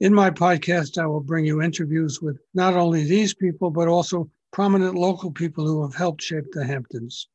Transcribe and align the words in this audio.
In 0.00 0.12
my 0.12 0.30
podcast, 0.30 0.98
I 0.98 1.06
will 1.06 1.22
bring 1.22 1.46
you 1.46 1.62
interviews 1.62 2.20
with 2.20 2.38
not 2.52 2.74
only 2.74 3.04
these 3.04 3.32
people, 3.32 3.70
but 3.70 3.88
also 3.88 4.30
prominent 4.52 4.94
local 4.94 5.30
people 5.30 5.66
who 5.66 5.82
have 5.82 5.94
helped 5.94 6.22
shape 6.22 6.44
the 6.52 6.66
Hamptons. 6.66 7.28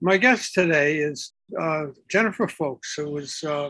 My 0.00 0.16
guest 0.16 0.54
today 0.54 0.98
is 0.98 1.32
uh, 1.60 1.86
Jennifer 2.08 2.46
Folks, 2.46 2.94
who 2.94 3.16
is 3.16 3.42
uh, 3.42 3.68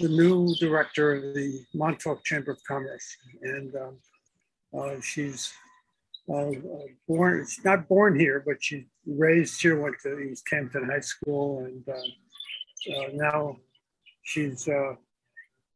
the 0.00 0.08
new 0.08 0.56
director 0.56 1.14
of 1.14 1.34
the 1.34 1.60
Montauk 1.72 2.24
Chamber 2.24 2.50
of 2.50 2.58
Commerce. 2.66 3.16
And 3.42 3.72
um, 3.76 3.98
uh, 4.76 5.00
she's 5.00 5.52
uh, 6.34 6.50
born, 7.06 7.46
she's 7.48 7.64
not 7.64 7.86
born 7.86 8.18
here, 8.18 8.42
but 8.44 8.56
she's 8.60 8.86
raised 9.06 9.62
here, 9.62 9.80
went 9.80 10.00
to 10.02 10.18
East 10.18 10.44
Hampton 10.50 10.84
High 10.90 10.98
School, 10.98 11.64
and 11.64 11.88
uh, 11.88 12.96
uh, 12.96 13.08
now 13.12 13.56
she's 14.24 14.68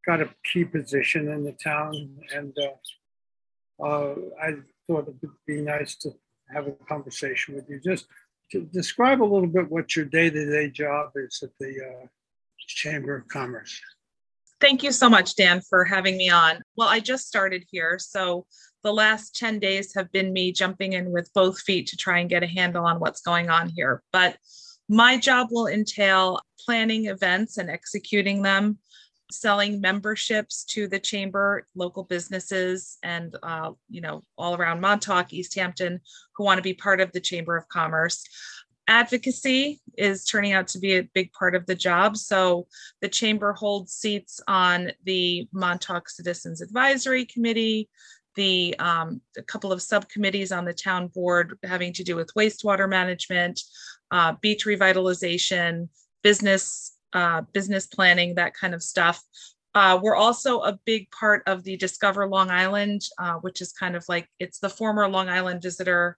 got 0.05 0.21
a 0.21 0.29
key 0.43 0.65
position 0.65 1.29
in 1.29 1.43
the 1.43 1.53
town, 1.53 2.17
and 2.35 2.55
uh, 2.59 3.85
uh, 3.85 4.15
I 4.41 4.55
thought 4.87 5.07
it 5.07 5.15
would 5.21 5.31
be 5.47 5.61
nice 5.61 5.95
to 5.97 6.11
have 6.53 6.67
a 6.67 6.71
conversation 6.87 7.55
with 7.55 7.69
you. 7.69 7.79
Just 7.79 8.07
to 8.51 8.61
describe 8.61 9.21
a 9.21 9.23
little 9.23 9.47
bit 9.47 9.71
what 9.71 9.95
your 9.95 10.05
day-to-day 10.05 10.69
job 10.69 11.11
is 11.15 11.39
at 11.41 11.49
the 11.59 11.73
uh, 11.81 12.07
Chamber 12.67 13.17
of 13.17 13.27
Commerce. 13.27 13.79
Thank 14.61 14.83
you 14.83 14.91
so 14.91 15.09
much, 15.09 15.35
Dan, 15.35 15.61
for 15.61 15.83
having 15.83 16.15
me 16.15 16.29
on. 16.29 16.61
Well, 16.77 16.87
I 16.87 16.99
just 16.99 17.27
started 17.27 17.65
here, 17.69 17.97
so 17.99 18.45
the 18.83 18.93
last 18.93 19.35
10 19.35 19.59
days 19.59 19.93
have 19.95 20.11
been 20.11 20.31
me 20.31 20.51
jumping 20.51 20.93
in 20.93 21.11
with 21.11 21.29
both 21.33 21.59
feet 21.59 21.87
to 21.87 21.97
try 21.97 22.19
and 22.19 22.29
get 22.29 22.43
a 22.43 22.47
handle 22.47 22.85
on 22.85 22.99
what's 22.99 23.21
going 23.21 23.49
on 23.49 23.69
here. 23.75 24.01
But 24.13 24.37
my 24.87 25.17
job 25.17 25.47
will 25.51 25.67
entail 25.67 26.39
planning 26.65 27.07
events 27.07 27.57
and 27.57 27.69
executing 27.69 28.41
them, 28.41 28.77
selling 29.33 29.81
memberships 29.81 30.63
to 30.65 30.87
the 30.87 30.99
chamber, 30.99 31.67
local 31.75 32.03
businesses, 32.03 32.97
and 33.03 33.35
uh, 33.43 33.71
you 33.89 34.01
know 34.01 34.21
all 34.37 34.55
around 34.55 34.81
Montauk, 34.81 35.33
East 35.33 35.55
Hampton, 35.55 35.99
who 36.35 36.43
want 36.43 36.57
to 36.57 36.63
be 36.63 36.73
part 36.73 37.01
of 37.01 37.11
the 37.11 37.21
Chamber 37.21 37.57
of 37.57 37.67
Commerce. 37.69 38.23
Advocacy 38.87 39.81
is 39.97 40.25
turning 40.25 40.51
out 40.51 40.67
to 40.67 40.79
be 40.79 40.97
a 40.97 41.09
big 41.13 41.31
part 41.31 41.55
of 41.55 41.65
the 41.65 41.75
job. 41.75 42.17
So 42.17 42.67
the 43.01 43.07
chamber 43.07 43.53
holds 43.53 43.93
seats 43.93 44.41
on 44.47 44.91
the 45.05 45.47
Montauk 45.53 46.09
Citizens 46.09 46.61
Advisory 46.61 47.25
Committee, 47.25 47.89
the 48.35 48.75
um, 48.79 49.21
a 49.37 49.43
couple 49.43 49.71
of 49.71 49.81
subcommittees 49.81 50.51
on 50.51 50.65
the 50.65 50.73
town 50.73 51.07
board 51.07 51.57
having 51.63 51.93
to 51.93 52.03
do 52.03 52.15
with 52.15 52.33
wastewater 52.35 52.89
management, 52.89 53.61
uh, 54.11 54.33
beach 54.41 54.65
revitalization, 54.65 55.87
business 56.23 56.92
uh, 57.13 57.41
business 57.53 57.87
planning, 57.87 58.35
that 58.35 58.53
kind 58.53 58.73
of 58.73 58.83
stuff. 58.83 59.21
Uh, 59.75 59.99
we're 60.01 60.15
also 60.15 60.61
a 60.61 60.77
big 60.85 61.09
part 61.11 61.41
of 61.47 61.63
the 61.63 61.77
Discover 61.77 62.27
Long 62.27 62.51
Island, 62.51 63.01
uh, 63.17 63.35
which 63.35 63.61
is 63.61 63.71
kind 63.73 63.95
of 63.95 64.05
like 64.07 64.27
it's 64.39 64.59
the 64.59 64.69
former 64.69 65.07
Long 65.07 65.29
Island 65.29 65.61
Visitor 65.61 66.17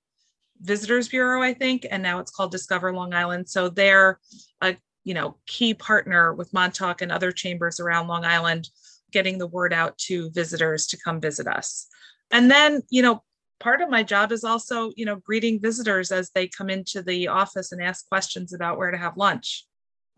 Visitors 0.61 1.07
Bureau, 1.09 1.41
I 1.41 1.53
think, 1.53 1.85
and 1.89 2.01
now 2.01 2.19
it's 2.19 2.31
called 2.31 2.51
Discover 2.51 2.94
Long 2.94 3.13
Island. 3.13 3.50
So 3.50 3.69
they're 3.69 4.19
a 4.61 4.75
you 5.03 5.13
know 5.13 5.38
key 5.45 5.73
partner 5.73 6.33
with 6.33 6.53
Montauk 6.53 7.01
and 7.01 7.12
other 7.12 7.31
chambers 7.31 7.79
around 7.79 8.07
Long 8.07 8.25
Island, 8.25 8.69
getting 9.12 9.38
the 9.38 9.47
word 9.47 9.73
out 9.73 9.97
to 10.00 10.29
visitors 10.31 10.88
to 10.88 10.97
come 10.97 11.22
visit 11.22 11.47
us. 11.47 11.88
And 12.31 12.51
then 12.51 12.81
you 12.89 13.01
know 13.01 13.23
part 13.59 13.81
of 13.81 13.89
my 13.89 14.03
job 14.03 14.33
is 14.33 14.44
also 14.44 14.91
you 14.97 15.06
know 15.06 15.16
greeting 15.17 15.62
visitors 15.62 16.12
as 16.12 16.29
they 16.31 16.47
come 16.47 16.69
into 16.69 17.01
the 17.01 17.29
office 17.29 17.72
and 17.72 17.81
ask 17.81 18.07
questions 18.09 18.53
about 18.53 18.77
where 18.77 18.91
to 18.91 18.97
have 18.97 19.16
lunch 19.16 19.66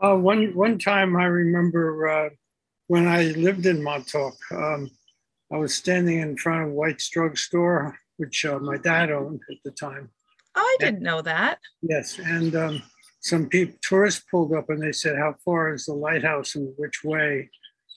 uh, 0.04 0.16
one 0.16 0.54
one 0.56 0.78
time 0.78 1.16
I 1.16 1.26
remember 1.26 2.08
uh, 2.08 2.30
when 2.88 3.08
I 3.08 3.24
lived 3.32 3.66
in 3.66 3.84
Montauk, 3.84 4.36
um, 4.52 4.90
I 5.52 5.58
was 5.58 5.76
standing 5.76 6.20
in 6.20 6.38
front 6.38 6.68
of 6.68 6.72
White's 6.72 7.10
drugstore, 7.10 7.98
which 8.18 8.46
uh, 8.46 8.60
my 8.60 8.78
dad 8.78 9.12
owned 9.12 9.42
at 9.50 9.58
the 9.64 9.72
time. 9.72 10.10
Oh, 10.56 10.62
I 10.62 10.78
didn't 10.80 10.96
and, 10.96 11.04
know 11.04 11.22
that. 11.22 11.60
Yes, 11.82 12.20
and 12.20 12.56
um, 12.56 12.84
some 13.22 13.48
people 13.48 13.76
tourists 13.82 14.24
pulled 14.30 14.54
up 14.54 14.70
and 14.70 14.82
they 14.82 14.92
said, 14.92 15.18
"How 15.18 15.36
far 15.44 15.74
is 15.74 15.86
the 15.86 15.94
lighthouse 15.94 16.56
and 16.56 16.74
which 16.78 17.04
way?" 17.04 17.50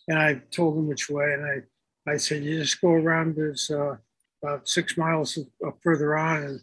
And 0.08 0.18
I 0.18 0.40
told 0.50 0.76
them 0.76 0.88
which 0.88 1.08
way, 1.10 1.32
and 1.32 1.44
I 1.44 2.12
I 2.12 2.16
said, 2.16 2.44
"You 2.44 2.58
just 2.60 2.80
go 2.80 2.92
around. 2.92 3.36
There's 3.36 3.70
uh, 3.70 3.96
about 4.42 4.68
six 4.68 4.96
miles 4.96 5.38
up 5.66 5.78
further 5.82 6.16
on, 6.16 6.42
and 6.44 6.60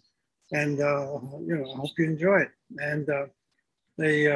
and 0.51 0.81
uh, 0.81 1.19
you 1.45 1.57
know, 1.57 1.71
I 1.71 1.77
hope 1.77 1.91
you 1.97 2.05
enjoy 2.05 2.41
it." 2.41 2.51
And 2.77 3.09
uh, 3.09 3.27
they 3.97 4.27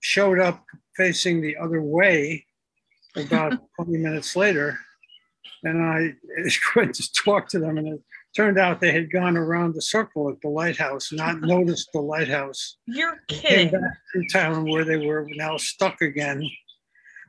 showed 0.00 0.38
up 0.38 0.64
facing 0.96 1.40
the 1.40 1.56
other 1.56 1.82
way 1.82 2.44
about 3.16 3.58
20 3.76 3.98
minutes 3.98 4.36
later. 4.36 4.78
And 5.62 5.82
I 5.82 6.14
went 6.76 6.94
to 6.96 7.12
talk 7.12 7.48
to 7.48 7.58
them, 7.58 7.78
and 7.78 7.88
it 7.88 8.00
turned 8.34 8.58
out 8.58 8.80
they 8.80 8.92
had 8.92 9.10
gone 9.10 9.36
around 9.36 9.74
the 9.74 9.82
circle 9.82 10.28
at 10.28 10.40
the 10.42 10.48
lighthouse, 10.48 11.12
not 11.12 11.40
noticed 11.40 11.90
the 11.92 12.00
lighthouse. 12.00 12.76
You're 12.86 13.18
kidding. 13.28 13.70
Came 13.70 13.80
back 13.80 13.98
to 14.14 14.28
town 14.28 14.70
where 14.70 14.84
they 14.84 15.06
were 15.06 15.26
now 15.34 15.56
stuck 15.56 16.00
again 16.02 16.48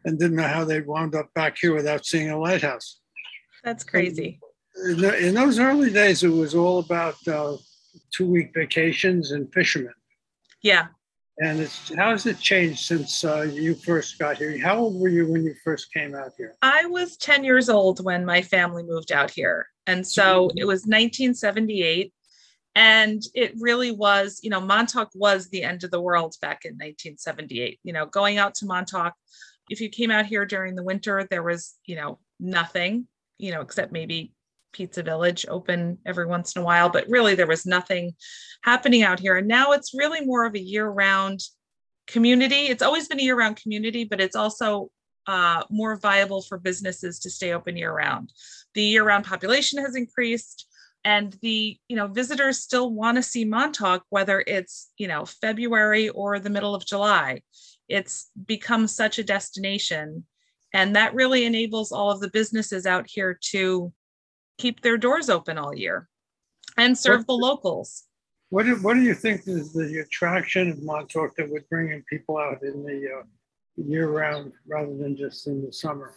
and 0.06 0.20
didn't 0.20 0.38
know 0.38 0.48
how 0.48 0.64
they'd 0.64 0.88
wound 0.88 1.16
up 1.16 1.34
back 1.34 1.58
here 1.60 1.74
without 1.74 2.06
seeing 2.06 2.30
a 2.30 2.38
lighthouse. 2.38 3.00
That's 3.64 3.84
crazy. 3.84 4.40
In, 4.86 5.04
in 5.04 5.34
those 5.34 5.60
early 5.60 5.92
days, 5.92 6.24
it 6.24 6.30
was 6.30 6.54
all 6.54 6.80
about 6.80 7.16
uh, 7.28 7.58
two 8.14 8.28
week 8.28 8.52
vacations 8.54 9.32
and 9.32 9.52
fishermen. 9.54 9.94
Yeah. 10.62 10.88
And 11.40 11.60
it's, 11.60 11.94
how 11.96 12.12
has 12.12 12.26
it 12.26 12.40
changed 12.40 12.80
since 12.80 13.24
uh, 13.24 13.42
you 13.42 13.76
first 13.76 14.18
got 14.18 14.38
here? 14.38 14.60
How 14.60 14.78
old 14.78 15.00
were 15.00 15.10
you 15.10 15.32
when 15.32 15.44
you 15.44 15.54
first 15.64 15.94
came 15.94 16.16
out 16.16 16.32
here? 16.38 16.56
I 16.64 16.86
was 16.86 17.16
10 17.18 17.44
years 17.44 17.70
old 17.70 18.04
when 18.04 18.26
my 18.26 18.42
family 18.42 18.84
moved 18.84 19.12
out 19.12 19.30
here. 19.30 19.68
And 19.86 20.06
so 20.06 20.50
it 20.56 20.66
was 20.66 20.82
1978. 20.82 22.12
And 22.76 23.22
it 23.34 23.54
really 23.60 23.92
was, 23.92 24.40
you 24.44 24.50
know, 24.50 24.60
Montauk 24.60 25.10
was 25.14 25.50
the 25.50 25.64
end 25.64 25.84
of 25.84 25.92
the 25.92 26.02
world 26.02 26.36
back 26.42 26.66
in 26.66 26.74
1978. 26.74 27.80
You 27.84 27.94
know, 27.94 28.06
going 28.06 28.38
out 28.38 28.56
to 28.56 28.66
Montauk, 28.66 29.14
if 29.70 29.82
you 29.82 29.90
came 29.90 30.12
out 30.12 30.26
here 30.26 30.46
during 30.46 30.76
the 30.76 30.84
winter, 30.84 31.28
there 31.30 31.44
was, 31.44 31.76
you 31.86 31.96
know, 31.96 32.20
nothing, 32.40 33.08
you 33.38 33.52
know, 33.52 33.62
except 33.62 33.92
maybe 33.92 34.34
Pizza 34.74 35.04
Village 35.04 35.46
open 35.50 35.98
every 36.06 36.26
once 36.26 36.56
in 36.56 36.62
a 36.62 36.66
while, 36.66 36.90
but 36.90 37.10
really 37.10 37.36
there 37.36 37.48
was 37.48 37.66
nothing 37.66 38.14
happening 38.64 39.04
out 39.04 39.20
here. 39.20 39.38
And 39.38 39.48
now 39.48 39.72
it's 39.72 39.94
really 39.94 40.26
more 40.26 40.46
of 40.46 40.56
a 40.56 40.60
year 40.60 40.88
round 40.88 41.42
community. 42.08 42.68
It's 42.68 42.84
always 42.84 43.08
been 43.08 43.20
a 43.20 43.24
year 43.24 43.38
round 43.38 43.62
community, 43.62 44.04
but 44.04 44.22
it's 44.22 44.36
also 44.36 44.90
uh, 45.28 45.64
more 45.70 45.98
viable 45.98 46.42
for 46.42 46.58
businesses 46.58 47.20
to 47.20 47.30
stay 47.30 47.54
open 47.54 47.76
year 47.76 47.94
round. 47.94 48.32
The 48.74 48.84
year 48.84 49.04
round 49.04 49.26
population 49.26 49.84
has 49.84 49.96
increased 49.96 50.68
and 51.08 51.38
the 51.42 51.78
you 51.88 51.96
know 51.96 52.08
visitors 52.08 52.60
still 52.60 52.92
want 52.92 53.16
to 53.16 53.24
see 53.24 53.46
montauk 53.46 54.04
whether 54.10 54.44
it's 54.46 54.92
you 54.98 55.08
know 55.08 55.26
february 55.26 56.10
or 56.10 56.38
the 56.38 56.50
middle 56.50 56.76
of 56.76 56.86
july 56.86 57.42
it's 57.88 58.30
become 58.46 58.88
such 58.88 59.18
a 59.18 59.24
destination 59.24 60.26
and 60.74 60.96
that 60.96 61.16
really 61.16 61.46
enables 61.46 61.92
all 61.92 62.12
of 62.12 62.20
the 62.20 62.30
businesses 62.30 62.86
out 62.86 63.06
here 63.08 63.38
to 63.42 63.92
keep 64.58 64.82
their 64.82 64.98
doors 64.98 65.30
open 65.30 65.58
all 65.58 65.76
year 65.76 66.08
and 66.78 66.98
serve 66.98 67.20
what, 67.22 67.28
the 67.28 67.34
locals. 67.34 68.04
What 68.50 68.66
do, 68.66 68.76
what 68.78 68.94
do 68.94 69.02
you 69.02 69.14
think 69.14 69.48
is 69.48 69.74
the 69.74 70.00
attraction 70.00 70.72
of 70.72 70.84
Montauk 70.84 71.36
that 71.36 71.50
would 71.50 71.68
bring 71.70 71.92
in 71.92 72.04
people 72.10 72.38
out 72.38 72.64
in 72.64 72.84
the 72.84 73.20
uh, 73.20 73.24
year 73.76 74.10
round 74.10 74.54
rather 74.68 74.96
than 74.96 75.16
just 75.16 75.48
in 75.48 75.66
the 75.66 75.72
summer? 75.72 76.14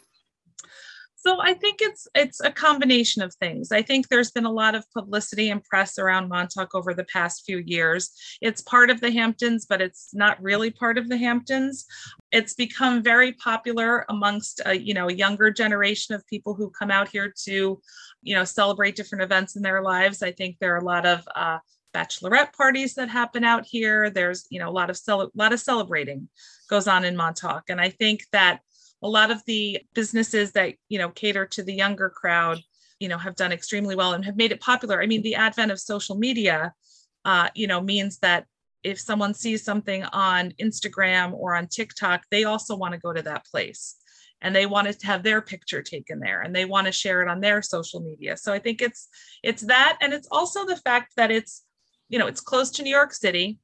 So 1.23 1.39
I 1.39 1.53
think 1.53 1.81
it's 1.83 2.09
it's 2.15 2.41
a 2.41 2.51
combination 2.51 3.21
of 3.21 3.35
things. 3.35 3.73
I 3.73 3.83
think 3.83 4.09
there's 4.09 4.31
been 4.31 4.47
a 4.47 4.53
lot 4.53 4.75
of 4.75 4.91
publicity 4.91 5.51
and 5.51 5.63
press 5.63 5.99
around 5.99 6.31
Montauk 6.31 6.75
over 6.75 6.95
the 6.95 7.05
past 7.05 7.45
few 7.45 7.59
years. 7.59 8.11
It's 8.41 8.63
part 8.63 8.89
of 8.89 9.03
the 9.03 9.11
Hamptons, 9.11 9.67
but 9.69 9.83
it's 9.83 10.15
not 10.15 10.43
really 10.43 10.71
part 10.71 10.97
of 10.97 11.11
the 11.11 11.19
Hamptons. 11.19 11.85
It's 12.33 12.55
become 12.55 13.03
very 13.03 13.35
popular 13.35 14.07
amongst 14.09 14.63
a, 14.65 14.79
you 14.79 14.95
know 14.95 15.11
a 15.11 15.13
younger 15.13 15.51
generation 15.51 16.15
of 16.15 16.27
people 16.27 16.55
who 16.55 16.71
come 16.71 16.91
out 16.91 17.09
here 17.09 17.31
to, 17.45 17.79
you 18.23 18.35
know, 18.35 18.45
celebrate 18.45 18.97
different 18.97 19.23
events 19.23 19.57
in 19.57 19.63
their 19.63 19.83
lives. 19.83 20.23
I 20.23 20.33
think 20.33 20.57
there 20.59 20.75
are 20.75 20.79
a 20.79 20.85
lot 20.85 21.05
of 21.05 21.29
uh, 21.37 21.59
bachelorette 21.95 22.55
parties 22.55 22.95
that 22.95 23.11
happen 23.11 23.45
out 23.45 23.67
here. 23.67 24.09
There's 24.09 24.47
you 24.49 24.59
know 24.59 24.71
a 24.71 24.73
lot 24.73 24.89
of 24.89 24.97
cel- 24.97 25.31
lot 25.35 25.53
of 25.53 25.61
celebrating 25.61 26.31
goes 26.71 26.89
on 26.89 27.05
in 27.05 27.15
Montauk, 27.15 27.65
and 27.69 27.79
I 27.79 27.91
think 27.91 28.25
that 28.33 28.61
a 29.03 29.09
lot 29.09 29.31
of 29.31 29.43
the 29.47 29.81
businesses 29.95 30.53
that 30.53 30.75
you 30.89 30.99
know 30.99 31.11
cater 31.11 31.47
to 31.47 31.63
the 31.63 31.73
younger 31.73 32.11
crowd 32.11 32.61
you 32.99 33.09
know 33.09 33.19
have 33.19 33.37
done 33.37 33.53
extremely 33.53 33.97
well 33.97 34.13
and 34.13 34.25
have 34.25 34.37
made 34.37 34.53
it 34.53 34.61
popular. 34.61 35.03
I 35.03 35.07
mean 35.07 35.23
the 35.23 35.37
advent 35.37 35.73
of 35.73 35.81
social 35.81 36.17
media 36.17 36.75
uh, 37.25 37.49
you 37.55 37.67
know 37.67 37.81
means 37.81 38.19
that 38.19 38.47
if 38.83 38.99
someone 38.99 39.35
sees 39.35 39.63
something 39.63 40.05
on 40.05 40.53
instagram 40.61 41.35
or 41.35 41.55
on 41.55 41.67
tiktok 41.67 42.23
they 42.31 42.45
also 42.45 42.75
want 42.75 42.95
to 42.95 43.01
go 43.01 43.13
to 43.13 43.21
that 43.21 43.45
place 43.45 43.97
and 44.43 44.55
they 44.55 44.67
want 44.67 44.91
to 44.91 45.07
have 45.07 45.23
their 45.23 45.43
picture 45.43 45.83
taken 45.83 46.19
there 46.19 46.41
and 46.41 46.55
they 46.55 46.65
want 46.65 46.87
to 46.87 46.93
share 46.93 47.21
it 47.23 47.29
on 47.29 47.41
their 47.41 47.61
social 47.63 48.01
media. 48.01 48.37
So 48.37 48.53
i 48.53 48.59
think 48.59 48.81
it's 48.83 49.09
it's 49.43 49.63
that. 49.63 49.99
And 50.01 50.13
it's 50.13 50.29
also 50.31 50.65
the 50.65 50.77
fact 50.77 51.13
that 51.17 51.31
it's 51.31 51.65
you 52.09 52.19
know 52.19 52.27
it's 52.27 52.41
close 52.41 52.71
to 52.73 52.83
new 52.83 52.91
york 52.91 53.13
city 53.13 53.59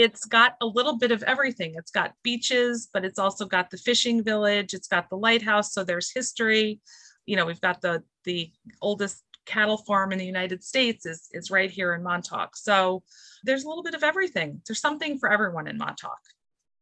it's 0.00 0.24
got 0.24 0.56
a 0.60 0.66
little 0.66 0.96
bit 0.96 1.12
of 1.12 1.22
everything. 1.24 1.74
It's 1.76 1.90
got 1.90 2.14
beaches 2.22 2.88
but 2.92 3.04
it's 3.04 3.18
also 3.18 3.44
got 3.44 3.70
the 3.70 3.76
fishing 3.76 4.22
village 4.22 4.74
it's 4.74 4.88
got 4.88 5.08
the 5.10 5.16
lighthouse 5.16 5.72
so 5.72 5.84
there's 5.84 6.10
history. 6.12 6.80
You 7.26 7.36
know 7.36 7.46
we've 7.46 7.60
got 7.60 7.80
the 7.80 8.02
the 8.24 8.50
oldest 8.80 9.22
cattle 9.46 9.78
farm 9.78 10.12
in 10.12 10.18
the 10.18 10.24
united 10.24 10.62
states 10.62 11.06
is 11.06 11.28
is 11.32 11.50
right 11.50 11.70
here 11.70 11.94
in 11.94 12.02
montauk. 12.02 12.56
So 12.56 13.02
there's 13.44 13.64
a 13.64 13.68
little 13.68 13.82
bit 13.82 13.94
of 13.94 14.02
everything. 14.02 14.62
There's 14.66 14.80
something 14.80 15.18
for 15.18 15.30
everyone 15.30 15.66
in 15.66 15.76
montauk. 15.76 16.18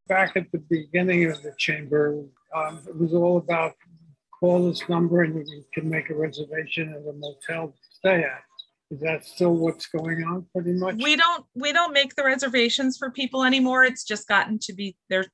Back 0.09 0.37
at 0.37 0.51
the 0.53 0.59
beginning 0.59 1.31
of 1.31 1.43
the 1.43 1.53
chamber 1.59 2.25
um, 2.57 2.81
it 2.89 2.97
was 2.97 3.13
all 3.13 3.39
about 3.39 3.75
call 4.39 4.69
this 4.69 4.89
number 4.89 5.23
and 5.25 5.47
you 5.49 5.65
can 5.75 5.89
make 5.89 6.11
a 6.11 6.15
reservation 6.15 6.91
at 6.91 7.01
a 7.01 7.13
motel 7.13 7.69
to 7.69 7.79
stay 7.91 8.23
at. 8.23 8.43
Is 8.91 9.01
that 9.01 9.27
still 9.27 9.55
what's 9.55 9.87
going 9.87 10.25
on 10.25 10.47
pretty 10.55 10.73
much? 10.73 10.97
We 10.97 11.15
don't 11.15 11.45
we 11.55 11.73
don't 11.73 11.93
make 11.93 12.15
the 12.15 12.25
reservations 12.25 12.97
for 12.97 13.11
people 13.11 13.45
anymore. 13.45 13.85
It's 13.85 14.03
just 14.03 14.27
gotten 14.29 14.59
to 14.61 14.73
be 14.73 14.97
there 15.11 15.27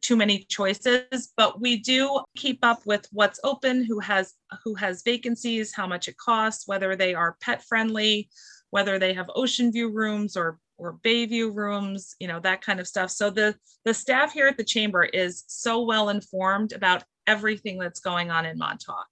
too 0.00 0.16
many 0.16 0.46
choices, 0.48 1.32
but 1.36 1.60
we 1.60 1.76
do 1.76 2.22
keep 2.36 2.60
up 2.62 2.80
with 2.86 3.06
what's 3.12 3.38
open, 3.44 3.84
who 3.84 3.98
has 4.00 4.32
who 4.64 4.74
has 4.76 5.02
vacancies, 5.04 5.74
how 5.74 5.86
much 5.86 6.08
it 6.08 6.16
costs, 6.16 6.66
whether 6.66 6.96
they 6.96 7.14
are 7.14 7.36
pet 7.42 7.62
friendly, 7.62 8.30
whether 8.70 8.98
they 8.98 9.12
have 9.12 9.30
ocean 9.34 9.70
view 9.70 9.92
rooms 9.92 10.34
or 10.34 10.58
or 10.78 10.98
Bayview 11.04 11.54
rooms, 11.54 12.16
you 12.18 12.26
know, 12.26 12.40
that 12.40 12.62
kind 12.62 12.80
of 12.80 12.88
stuff. 12.88 13.10
So 13.10 13.28
the 13.28 13.54
the 13.84 13.92
staff 13.92 14.32
here 14.32 14.46
at 14.46 14.56
the 14.56 14.64
chamber 14.64 15.04
is 15.04 15.44
so 15.48 15.82
well 15.82 16.08
informed 16.08 16.72
about 16.72 17.04
everything 17.26 17.78
that's 17.78 18.00
going 18.00 18.30
on 18.30 18.46
in 18.46 18.56
Montauk. 18.56 19.06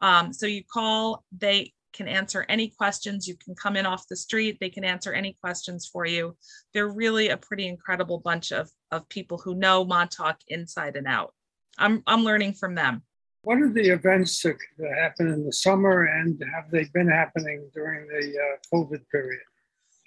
Um, 0.00 0.32
so 0.32 0.46
you 0.46 0.62
call, 0.72 1.24
they 1.36 1.72
can 1.94 2.08
answer 2.08 2.44
any 2.48 2.68
questions. 2.68 3.26
You 3.26 3.36
can 3.36 3.54
come 3.54 3.76
in 3.76 3.86
off 3.86 4.08
the 4.08 4.16
street. 4.16 4.58
They 4.60 4.68
can 4.68 4.84
answer 4.84 5.12
any 5.12 5.36
questions 5.40 5.88
for 5.90 6.04
you. 6.04 6.36
They're 6.72 6.88
really 6.88 7.28
a 7.30 7.36
pretty 7.36 7.66
incredible 7.66 8.18
bunch 8.18 8.52
of, 8.52 8.70
of 8.90 9.08
people 9.08 9.38
who 9.38 9.54
know 9.54 9.84
Montauk 9.84 10.38
inside 10.48 10.96
and 10.96 11.06
out. 11.06 11.32
I'm, 11.78 12.02
I'm 12.06 12.24
learning 12.24 12.54
from 12.54 12.74
them. 12.74 13.02
What 13.42 13.58
are 13.58 13.72
the 13.72 13.90
events 13.90 14.42
that, 14.42 14.56
happen 14.98 15.28
in 15.28 15.44
the 15.44 15.52
summer 15.52 16.04
and 16.04 16.42
have 16.54 16.70
they 16.70 16.84
been 16.94 17.08
happening 17.08 17.68
during 17.74 18.06
the 18.08 18.34
uh, 18.38 18.56
COVID 18.74 19.02
period? 19.10 19.40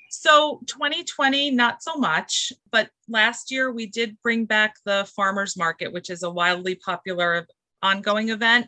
So 0.10 0.62
2020, 0.68 1.52
not 1.52 1.84
so 1.84 1.98
much, 1.98 2.52
but 2.72 2.90
last 3.08 3.52
year 3.52 3.72
we 3.72 3.86
did 3.86 4.18
bring 4.24 4.46
back 4.46 4.76
the 4.86 5.08
farmers 5.16 5.58
market, 5.58 5.92
which 5.92 6.10
is 6.10 6.24
a 6.24 6.30
wildly 6.30 6.76
popular 6.76 7.48
ongoing 7.84 8.30
event. 8.30 8.68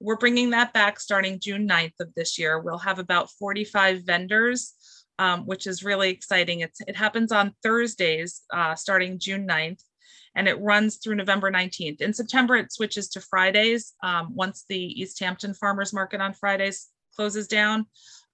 We're 0.00 0.16
bringing 0.16 0.50
that 0.50 0.72
back 0.72 0.98
starting 0.98 1.38
June 1.40 1.68
9th 1.68 2.00
of 2.00 2.14
this 2.14 2.38
year. 2.38 2.58
We'll 2.58 2.78
have 2.78 2.98
about 2.98 3.30
45 3.32 4.02
vendors, 4.02 4.74
um, 5.18 5.46
which 5.46 5.66
is 5.66 5.84
really 5.84 6.10
exciting. 6.10 6.60
It's, 6.60 6.80
it 6.80 6.96
happens 6.96 7.32
on 7.32 7.54
Thursdays 7.62 8.42
uh, 8.52 8.74
starting 8.74 9.18
June 9.18 9.46
9th 9.46 9.82
and 10.34 10.48
it 10.48 10.60
runs 10.60 10.96
through 10.96 11.16
November 11.16 11.50
19th. 11.50 12.00
In 12.00 12.12
September, 12.12 12.56
it 12.56 12.72
switches 12.72 13.08
to 13.10 13.20
Fridays. 13.20 13.94
Um, 14.02 14.34
once 14.34 14.64
the 14.68 14.78
East 14.78 15.18
Hampton 15.20 15.54
Farmers 15.54 15.92
Market 15.92 16.20
on 16.20 16.34
Fridays 16.34 16.88
closes 17.14 17.48
down, 17.48 17.86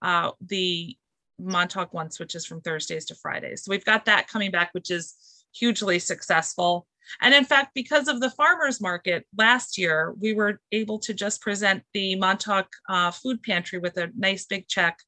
uh, 0.03 0.33
the 0.41 0.97
Montauk 1.39 1.93
one 1.93 2.11
switches 2.11 2.47
from 2.47 2.61
Thursdays 2.61 3.07
to 3.07 3.15
Fridays. 3.15 3.65
So 3.65 3.71
we've 3.71 3.85
got 3.85 4.05
that 4.07 4.29
coming 4.29 4.51
back, 4.51 4.71
which 4.73 4.91
is 4.91 5.15
hugely 5.55 5.99
successful. 5.99 6.87
And 7.21 7.35
in 7.35 7.45
fact, 7.45 7.73
because 7.75 8.09
of 8.09 8.21
the 8.21 8.31
farmers 8.31 8.81
market 8.81 9.27
last 9.37 9.79
year, 9.79 10.15
we 10.21 10.35
were 10.35 10.61
able 10.73 10.99
to 11.01 11.15
just 11.15 11.41
present 11.41 11.83
the 11.95 12.17
Montauk 12.17 12.69
uh, 12.89 13.11
Food 13.11 13.43
Pantry 13.43 13.79
with 13.79 13.97
a 13.97 14.11
nice 14.17 14.47
big 14.47 14.69
check 14.69 14.99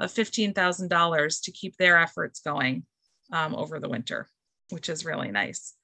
of 0.00 0.12
$15,000 0.12 1.42
to 1.42 1.52
keep 1.52 1.76
their 1.76 1.98
efforts 1.98 2.40
going 2.40 2.84
um, 3.32 3.54
over 3.54 3.80
the 3.80 3.88
winter, 3.88 4.28
which 4.70 4.88
is 4.88 5.04
really 5.04 5.30
nice. 5.30 5.74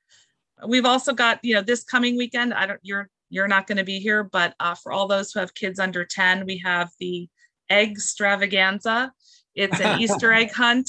We've 0.66 0.86
also 0.86 1.12
got, 1.12 1.40
you 1.42 1.54
know, 1.54 1.62
this 1.62 1.82
coming 1.84 2.16
weekend, 2.16 2.54
I 2.54 2.66
don't, 2.66 2.80
you're, 2.82 3.08
you're 3.28 3.48
not 3.48 3.66
going 3.66 3.78
to 3.78 3.84
be 3.84 3.98
here, 3.98 4.22
but 4.22 4.54
uh, 4.60 4.76
for 4.76 4.92
all 4.92 5.08
those 5.08 5.32
who 5.32 5.40
have 5.40 5.54
kids 5.54 5.80
under 5.80 6.04
10, 6.04 6.46
we 6.46 6.58
have 6.58 6.90
the 7.00 7.28
egg 7.68 7.92
extravaganza. 7.92 9.12
It's 9.54 9.80
an 9.80 10.00
Easter 10.00 10.32
egg 10.32 10.52
hunt 10.52 10.88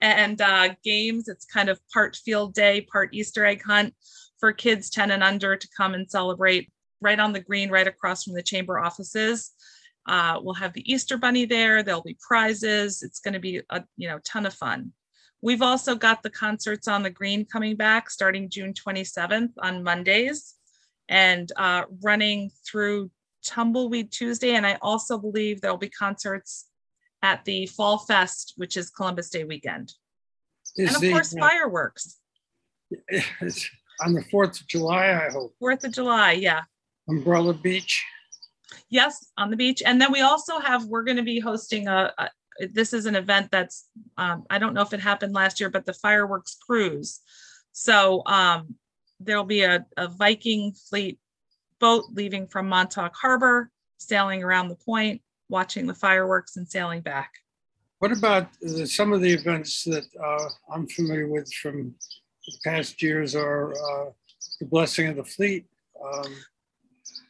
and 0.00 0.40
uh, 0.40 0.70
games. 0.82 1.28
It's 1.28 1.44
kind 1.44 1.68
of 1.68 1.80
part 1.92 2.16
field 2.16 2.54
day, 2.54 2.80
part 2.80 3.14
Easter 3.14 3.44
egg 3.44 3.62
hunt 3.64 3.94
for 4.44 4.52
kids 4.52 4.90
10 4.90 5.10
and 5.10 5.22
under 5.22 5.56
to 5.56 5.68
come 5.74 5.94
and 5.94 6.10
celebrate 6.10 6.70
right 7.00 7.18
on 7.18 7.32
the 7.32 7.40
green, 7.40 7.70
right 7.70 7.86
across 7.86 8.24
from 8.24 8.34
the 8.34 8.42
chamber 8.42 8.78
offices. 8.78 9.52
Uh, 10.06 10.38
we'll 10.42 10.52
have 10.52 10.74
the 10.74 10.92
Easter 10.92 11.16
bunny 11.16 11.46
there. 11.46 11.82
There'll 11.82 12.02
be 12.02 12.18
prizes. 12.20 13.02
It's 13.02 13.20
going 13.20 13.32
to 13.32 13.40
be 13.40 13.62
a 13.70 13.82
you 13.96 14.06
know 14.06 14.18
ton 14.18 14.44
of 14.44 14.52
fun. 14.52 14.92
We've 15.40 15.62
also 15.62 15.94
got 15.94 16.22
the 16.22 16.28
concerts 16.28 16.88
on 16.88 17.02
the 17.02 17.08
green 17.08 17.46
coming 17.46 17.74
back 17.74 18.10
starting 18.10 18.50
June 18.50 18.74
27th 18.74 19.52
on 19.62 19.82
Mondays 19.82 20.56
and 21.08 21.50
uh, 21.56 21.84
running 22.02 22.50
through 22.70 23.10
Tumbleweed 23.46 24.12
Tuesday. 24.12 24.56
And 24.56 24.66
I 24.66 24.76
also 24.82 25.16
believe 25.16 25.62
there'll 25.62 25.78
be 25.78 25.88
concerts 25.88 26.66
at 27.22 27.46
the 27.46 27.64
Fall 27.64 27.96
Fest, 27.96 28.52
which 28.58 28.76
is 28.76 28.90
Columbus 28.90 29.30
Day 29.30 29.44
weekend. 29.44 29.94
Is 30.76 30.88
and 30.88 30.96
of 30.96 31.00
the, 31.00 31.12
course, 31.12 31.34
uh, 31.34 31.40
fireworks. 31.40 32.18
On 34.04 34.12
the 34.12 34.22
4th 34.22 34.60
of 34.60 34.66
July, 34.66 35.26
I 35.26 35.30
hope. 35.32 35.54
4th 35.62 35.84
of 35.84 35.92
July, 35.92 36.32
yeah. 36.32 36.62
Umbrella 37.08 37.54
Beach. 37.54 38.04
Yes, 38.90 39.32
on 39.38 39.50
the 39.50 39.56
beach. 39.56 39.82
And 39.84 40.00
then 40.00 40.12
we 40.12 40.20
also 40.20 40.58
have, 40.58 40.84
we're 40.84 41.04
going 41.04 41.16
to 41.16 41.22
be 41.22 41.40
hosting 41.40 41.88
a, 41.88 42.12
a 42.18 42.28
this 42.70 42.92
is 42.92 43.06
an 43.06 43.16
event 43.16 43.48
that's, 43.50 43.88
um, 44.16 44.44
I 44.50 44.58
don't 44.58 44.74
know 44.74 44.82
if 44.82 44.92
it 44.92 45.00
happened 45.00 45.32
last 45.32 45.58
year, 45.58 45.70
but 45.70 45.86
the 45.86 45.92
fireworks 45.92 46.56
cruise. 46.64 47.20
So 47.72 48.22
um, 48.26 48.76
there'll 49.18 49.44
be 49.44 49.62
a, 49.62 49.84
a 49.96 50.08
Viking 50.08 50.72
fleet 50.72 51.18
boat 51.80 52.04
leaving 52.12 52.46
from 52.46 52.68
Montauk 52.68 53.14
Harbor, 53.16 53.70
sailing 53.98 54.44
around 54.44 54.68
the 54.68 54.76
point, 54.76 55.22
watching 55.48 55.86
the 55.86 55.94
fireworks 55.94 56.56
and 56.56 56.68
sailing 56.68 57.00
back. 57.00 57.32
What 57.98 58.12
about 58.12 58.48
the, 58.60 58.86
some 58.86 59.12
of 59.12 59.20
the 59.20 59.32
events 59.32 59.84
that 59.84 60.04
uh, 60.22 60.48
I'm 60.72 60.86
familiar 60.86 61.28
with 61.28 61.52
from 61.54 61.94
past 62.64 63.02
years 63.02 63.34
are 63.34 63.72
uh, 63.72 64.10
the 64.60 64.66
Blessing 64.66 65.08
of 65.08 65.16
the 65.16 65.24
Fleet? 65.24 65.66
Um, 66.02 66.34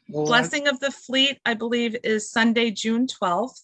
Blessing 0.08 0.68
of 0.68 0.80
the 0.80 0.90
Fleet, 0.90 1.38
I 1.46 1.54
believe, 1.54 1.96
is 2.04 2.30
Sunday, 2.30 2.70
June 2.70 3.06
12th. 3.06 3.60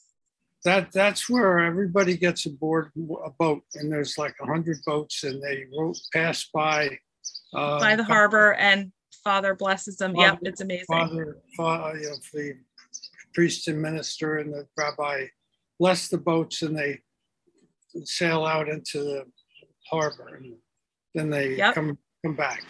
That 0.64 0.92
that's 0.92 1.28
where 1.30 1.58
everybody 1.58 2.18
gets 2.18 2.44
aboard 2.44 2.90
a 3.24 3.30
boat, 3.30 3.62
and 3.76 3.90
there's 3.90 4.18
like 4.18 4.34
a 4.42 4.46
hundred 4.46 4.76
boats, 4.84 5.24
and 5.24 5.42
they 5.42 5.64
pass 6.12 6.50
by 6.52 6.98
uh, 7.54 7.80
by 7.80 7.96
the 7.96 8.04
harbor, 8.04 8.52
and 8.54 8.92
Father 9.24 9.54
blesses 9.54 9.96
them. 9.96 10.14
Father, 10.14 10.26
yep, 10.26 10.38
it's 10.42 10.60
amazing. 10.60 10.84
Father, 10.86 11.38
Father 11.56 11.98
you 11.98 12.10
know, 12.10 12.16
the 12.34 12.54
priest 13.32 13.68
and 13.68 13.80
minister 13.80 14.38
and 14.38 14.52
the 14.52 14.66
rabbi 14.76 15.26
bless 15.78 16.08
the 16.08 16.18
boats 16.18 16.62
and 16.62 16.76
they 16.76 17.00
sail 18.04 18.44
out 18.44 18.68
into 18.68 18.98
the 18.98 19.24
harbor 19.88 20.36
and 20.36 20.54
then 21.14 21.30
they 21.30 21.56
yep. 21.56 21.74
come 21.74 21.98
come 22.24 22.34
back 22.34 22.62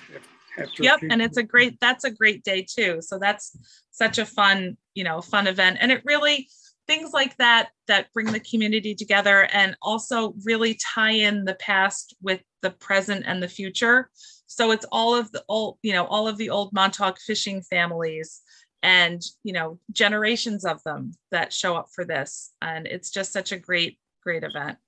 yep 0.78 1.00
and 1.02 1.22
it's 1.22 1.36
a 1.36 1.42
great 1.42 1.78
that's 1.80 2.04
a 2.04 2.10
great 2.10 2.42
day 2.44 2.66
too. 2.68 3.00
So 3.00 3.18
that's 3.18 3.56
such 3.90 4.18
a 4.18 4.26
fun 4.26 4.76
you 4.94 5.04
know 5.04 5.20
fun 5.20 5.46
event. 5.46 5.78
And 5.80 5.92
it 5.92 6.02
really 6.04 6.48
things 6.86 7.12
like 7.12 7.36
that 7.36 7.70
that 7.86 8.12
bring 8.12 8.32
the 8.32 8.40
community 8.40 8.94
together 8.94 9.48
and 9.52 9.76
also 9.80 10.34
really 10.44 10.78
tie 10.94 11.12
in 11.12 11.44
the 11.44 11.54
past 11.54 12.16
with 12.20 12.40
the 12.62 12.70
present 12.70 13.24
and 13.26 13.42
the 13.42 13.48
future. 13.48 14.10
So 14.46 14.72
it's 14.72 14.86
all 14.90 15.14
of 15.14 15.30
the 15.32 15.44
old 15.48 15.78
you 15.82 15.92
know 15.92 16.06
all 16.06 16.28
of 16.28 16.36
the 16.36 16.50
old 16.50 16.72
montauk 16.72 17.18
fishing 17.20 17.62
families 17.62 18.42
and 18.82 19.22
you 19.44 19.52
know 19.52 19.78
generations 19.92 20.64
of 20.64 20.82
them 20.84 21.12
that 21.30 21.52
show 21.52 21.76
up 21.76 21.88
for 21.94 22.04
this. 22.04 22.52
And 22.60 22.86
it's 22.86 23.10
just 23.10 23.32
such 23.32 23.52
a 23.52 23.58
great 23.58 23.98
great 24.22 24.42
event. 24.42 24.78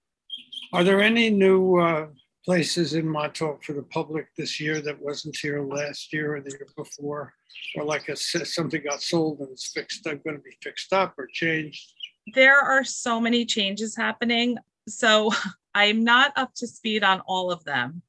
Are 0.73 0.85
there 0.85 1.03
any 1.03 1.29
new 1.29 1.77
uh, 1.77 2.07
places 2.45 2.95
in 2.95 3.07
montauk 3.07 3.63
for 3.63 3.73
the 3.73 3.83
public 3.83 4.27
this 4.37 4.61
year 4.61 4.81
that 4.81 5.01
wasn't 5.01 5.37
here 5.37 5.63
last 5.63 6.13
year 6.13 6.37
or 6.37 6.41
the 6.41 6.51
year 6.51 6.67
before 6.77 7.33
or 7.77 7.85
like 7.85 8.09
a, 8.09 8.17
something 8.17 8.83
got 8.83 9.03
sold 9.03 9.39
and 9.41 9.51
it's 9.51 9.71
fixed 9.73 10.07
I'm 10.07 10.21
going 10.25 10.37
to 10.37 10.43
be 10.43 10.57
fixed 10.63 10.93
up 10.93 11.15
or 11.19 11.29
changed 11.33 11.93
there 12.35 12.59
are 12.59 12.85
so 12.85 13.21
many 13.21 13.45
changes 13.45 13.97
happening 13.97 14.59
so 14.89 15.31
i'm 15.75 16.05
not 16.05 16.33
up 16.37 16.55
to 16.55 16.67
speed 16.67 17.05
on 17.05 17.21
all 17.27 17.51
of 17.51 17.65
them 17.65 18.03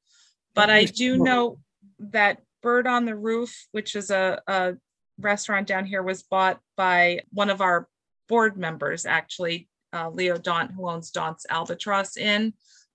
but 0.55 0.69
i 0.69 0.85
do 0.85 1.17
know 1.17 1.59
that 1.99 2.39
bird 2.61 2.87
on 2.87 3.05
the 3.05 3.15
roof 3.15 3.67
which 3.71 3.95
is 3.95 4.11
a, 4.11 4.41
a 4.47 4.73
restaurant 5.19 5.67
down 5.67 5.85
here 5.85 6.03
was 6.03 6.23
bought 6.23 6.59
by 6.75 7.19
one 7.31 7.49
of 7.49 7.61
our 7.61 7.87
board 8.27 8.57
members 8.57 9.05
actually. 9.05 9.67
Uh, 9.91 10.09
Leo 10.09 10.39
Daunt, 10.39 10.71
who 10.71 10.89
owns 10.89 11.11
Daunt's 11.11 11.45
Albatross 11.51 12.17
Inn, 12.17 12.53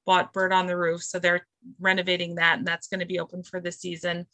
bought 0.08 0.32
Bird 0.32 0.54
on 0.54 0.66
the 0.66 0.76
Roof. 0.76 1.02
So 1.02 1.18
they're 1.18 1.46
renovating 1.78 2.36
that 2.36 2.56
and 2.56 2.66
that's 2.66 2.88
going 2.88 3.00
to 3.00 3.06
be 3.06 3.20
open 3.20 3.42
for 3.42 3.60
the 3.60 3.70
season. 3.70 4.26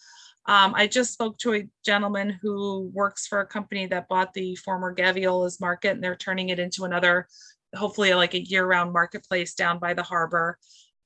Um, 0.46 0.72
I 0.76 0.86
just 0.86 1.12
spoke 1.12 1.36
to 1.38 1.54
a 1.54 1.68
gentleman 1.84 2.38
who 2.40 2.92
works 2.94 3.26
for 3.26 3.40
a 3.40 3.46
company 3.46 3.86
that 3.86 4.08
bought 4.08 4.32
the 4.34 4.54
former 4.54 4.94
Gaviola's 4.94 5.60
Market 5.60 5.90
and 5.90 6.04
they're 6.04 6.14
turning 6.14 6.50
it 6.50 6.60
into 6.60 6.84
another, 6.84 7.26
hopefully 7.74 8.14
like 8.14 8.34
a 8.34 8.44
year-round 8.44 8.92
marketplace 8.92 9.54
down 9.54 9.80
by 9.80 9.94
the 9.94 10.02
harbor. 10.04 10.58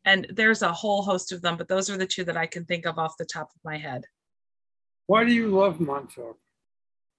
And 0.04 0.26
there's 0.34 0.60
a 0.60 0.70
whole 0.70 1.02
host 1.02 1.32
of 1.32 1.40
them, 1.40 1.56
but 1.56 1.68
those 1.68 1.88
are 1.88 1.96
the 1.96 2.06
two 2.06 2.24
that 2.24 2.36
I 2.36 2.46
can 2.46 2.66
think 2.66 2.84
of 2.84 2.98
off 2.98 3.16
the 3.18 3.24
top 3.24 3.48
of 3.54 3.64
my 3.64 3.78
head. 3.78 4.04
Why 5.06 5.24
do 5.24 5.32
you 5.32 5.48
love 5.48 5.80
Montauk? 5.80 6.36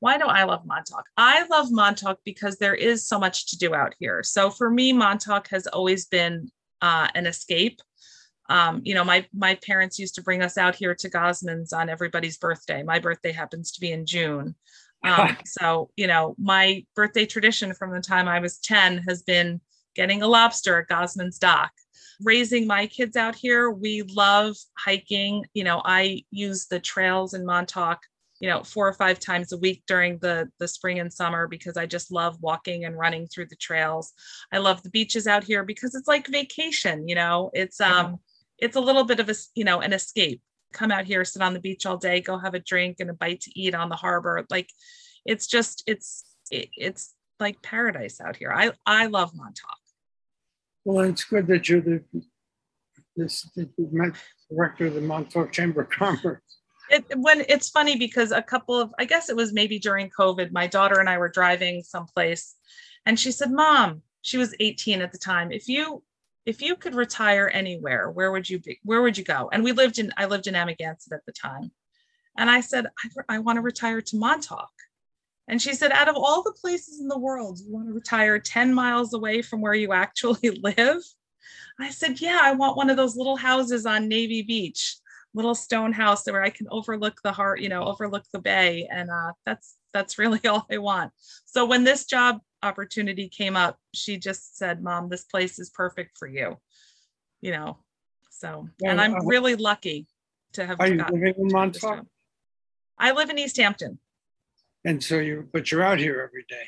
Why 0.02 0.20
do 0.20 0.26
I 0.26 0.44
love 0.44 0.68
Montauk? 0.68 1.06
I 1.18 1.48
love 1.48 1.72
Montauk 1.72 2.20
because 2.24 2.58
there 2.58 2.76
is 2.76 3.08
so 3.08 3.18
much 3.18 3.48
to 3.48 3.58
do 3.58 3.74
out 3.74 3.96
here. 3.98 4.22
So 4.22 4.52
for 4.52 4.70
me, 4.70 4.94
Montauk 4.94 5.48
has 5.48 5.66
always 5.66 6.06
been 6.06 6.52
uh, 6.82 7.08
an 7.16 7.26
escape 7.26 7.82
um, 8.50 8.82
you 8.84 8.96
know, 8.96 9.04
my 9.04 9.26
my 9.32 9.56
parents 9.56 10.00
used 10.00 10.16
to 10.16 10.24
bring 10.24 10.42
us 10.42 10.58
out 10.58 10.76
here 10.76 10.96
to 10.96 11.10
Gosman's 11.10 11.72
on 11.72 11.88
everybody's 11.88 12.38
birthday. 12.38 12.82
My 12.82 13.00
birthday 13.00 13.32
happens 13.32 13.72
to 13.72 13.80
be 13.80 13.92
in 13.92 14.06
June. 14.06 14.56
Um, 15.04 15.38
so, 15.46 15.92
you 15.96 16.08
know, 16.08 16.36
my 16.40 16.84
birthday 16.96 17.26
tradition 17.26 17.74
from 17.74 17.92
the 17.92 18.02
time 18.02 18.28
I 18.28 18.40
was 18.40 18.58
10 18.58 19.04
has 19.08 19.22
been 19.22 19.62
getting 19.96 20.24
a 20.24 20.28
lobster 20.28 20.80
at 20.80 20.88
Gosman's 20.88 21.38
Dock. 21.38 21.72
Raising 22.22 22.68
my 22.68 22.88
kids 22.88 23.16
out 23.16 23.36
here, 23.36 23.70
we 23.70 24.02
love 24.02 24.56
hiking. 24.78 25.46
You 25.54 25.64
know, 25.64 25.82
I 25.86 26.24
use 26.32 26.66
the 26.66 26.80
trails 26.80 27.34
in 27.34 27.46
Montauk, 27.46 28.00
you 28.40 28.48
know, 28.50 28.64
four 28.64 28.88
or 28.88 28.94
five 28.94 29.20
times 29.20 29.52
a 29.52 29.58
week 29.58 29.84
during 29.86 30.18
the 30.20 30.50
the 30.60 30.68
spring 30.68 31.00
and 31.00 31.12
summer 31.12 31.48
because 31.48 31.76
I 31.76 31.86
just 31.86 32.12
love 32.12 32.38
walking 32.42 32.86
and 32.86 32.98
running 32.98 33.28
through 33.28 33.48
the 33.48 33.56
trails. 33.58 34.14
I 34.52 34.60
love 34.60 34.82
the 34.82 34.90
beaches 34.90 35.28
out 35.28 35.44
here 35.44 35.64
because 35.64 35.94
it's 35.94 36.08
like 36.08 36.28
vacation, 36.28 37.08
you 37.08 37.16
know. 37.16 37.52
It's 37.54 37.82
um 37.82 38.18
it's 38.58 38.78
a 38.78 38.82
little 38.82 39.04
bit 39.04 39.20
of 39.20 39.30
a 39.30 39.36
you 39.56 39.66
know 39.66 39.82
an 39.82 39.94
escape. 39.94 40.42
Come 40.72 40.92
out 40.92 41.06
here 41.06 41.26
sit 41.26 41.42
on 41.42 41.54
the 41.54 41.60
beach 41.60 41.86
all 41.86 41.98
day 41.98 42.22
go 42.22 42.38
have 42.38 42.54
a 42.54 42.60
drink 42.60 42.98
and 43.00 43.10
a 43.10 43.14
bite 43.14 43.42
to 43.42 43.60
eat 43.60 43.76
on 43.76 43.90
the 43.90 43.96
harbor. 43.96 44.46
Like 44.50 44.70
it's 45.26 45.48
just 45.48 45.84
it's 45.86 46.24
it, 46.50 46.70
it's 46.74 47.14
like 47.40 47.62
paradise 47.62 48.22
out 48.22 48.38
here. 48.38 48.54
I 48.56 48.72
i 48.86 49.08
love 49.08 49.36
montauk. 49.36 49.78
Well 50.86 51.06
it's 51.06 51.26
good 51.26 51.48
that 51.48 51.68
you're 51.68 51.82
the 51.82 52.04
this 53.18 53.50
the 53.56 53.70
director 54.50 54.86
of 54.86 54.94
the 54.94 55.02
montauk 55.02 55.52
chamber 55.52 55.82
of 55.82 55.90
commerce 55.90 56.59
it, 56.90 57.06
when 57.18 57.46
it's 57.48 57.70
funny 57.70 57.98
because 57.98 58.32
a 58.32 58.42
couple 58.42 58.80
of 58.80 58.94
i 59.00 59.06
guess 59.06 59.30
it 59.30 59.36
was 59.36 59.54
maybe 59.54 59.80
during 59.80 60.10
covid 60.10 60.52
my 60.52 60.68
daughter 60.68 61.00
and 61.00 61.10
i 61.10 61.18
were 61.18 61.30
driving 61.30 61.84
someplace 61.84 62.56
and 63.06 63.20
she 63.20 63.32
said 63.32 63.52
mom 63.52 64.02
she 64.22 64.38
was 64.38 64.56
18 64.60 65.02
at 65.02 65.12
the 65.12 65.18
time 65.18 65.52
if 65.52 65.68
you 65.68 66.04
if 66.50 66.64
you 66.64 66.76
could 66.76 66.96
retire 66.96 67.52
anywhere, 67.54 68.10
where 68.10 68.32
would 68.32 68.50
you 68.50 68.58
be? 68.58 68.80
Where 68.84 69.04
would 69.04 69.18
you 69.18 69.24
go? 69.24 69.50
And 69.54 69.64
we 69.64 69.72
lived 69.72 70.00
in, 70.00 70.12
I 70.18 70.26
lived 70.26 70.48
in 70.48 70.56
Amagansett 70.56 71.14
at 71.14 71.24
the 71.28 71.32
time. 71.32 71.72
And 72.38 72.50
I 72.50 72.62
said, 72.62 72.88
I, 72.88 73.36
I 73.36 73.40
want 73.40 73.58
to 73.58 73.62
retire 73.62 74.02
to 74.02 74.18
Montauk. 74.18 74.72
And 75.48 75.62
she 75.62 75.74
said, 75.74 75.92
out 75.92 76.08
of 76.08 76.16
all 76.16 76.42
the 76.42 76.58
places 76.60 77.02
in 77.02 77.08
the 77.08 77.20
world, 77.20 77.60
you 77.60 77.72
want 77.72 77.88
to 77.88 77.94
retire 77.94 78.40
10 78.40 78.74
miles 78.74 79.14
away 79.14 79.44
from 79.44 79.62
where 79.62 79.76
you 79.76 79.94
actually 79.94 80.60
live? 80.64 81.04
I 81.80 81.92
said, 81.92 82.20
yeah, 82.20 82.40
I 82.42 82.54
want 82.54 82.78
one 82.78 82.90
of 82.90 82.98
those 82.98 83.16
little 83.16 83.38
houses 83.38 83.86
on 83.86 84.08
Navy 84.08 84.42
Beach, 84.42 84.96
little 85.34 85.56
stone 85.56 85.94
house 85.94 86.26
where 86.26 86.44
I 86.44 86.50
can 86.50 86.68
overlook 86.72 87.22
the 87.24 87.32
heart, 87.32 87.62
you 87.62 87.70
know, 87.70 87.84
overlook 87.84 88.26
the 88.34 88.40
bay. 88.40 88.88
And 88.92 89.10
uh, 89.10 89.34
that's 89.46 89.76
that's 89.94 90.18
really 90.20 90.46
all 90.48 90.66
I 90.72 90.78
want. 90.78 91.12
So 91.46 91.66
when 91.66 91.84
this 91.84 92.06
job 92.06 92.40
opportunity 92.62 93.30
came 93.30 93.56
up, 93.56 93.78
she 93.94 94.18
just 94.18 94.58
said, 94.58 94.84
Mom, 94.84 95.10
this 95.10 95.24
place 95.24 95.60
is 95.60 95.70
perfect 95.70 96.18
for 96.18 96.28
you. 96.28 96.58
You 97.42 97.52
know, 97.52 97.78
so, 98.32 98.68
and 98.84 99.00
I'm 99.00 99.16
uh, 99.16 99.24
really 99.24 99.56
lucky 99.56 100.08
to 100.54 100.66
have. 100.66 100.80
Are 100.80 100.88
you 100.88 101.04
living 101.12 101.36
in 101.38 101.48
Montauk? 101.52 102.06
I 102.98 103.12
live 103.12 103.30
in 103.30 103.40
East 103.40 103.58
Hampton. 103.58 104.00
And 104.86 105.04
so 105.04 105.20
you, 105.20 105.48
but 105.52 105.72
you're 105.72 105.84
out 105.84 106.00
here 106.00 106.22
every 106.22 106.46
day. 106.50 106.68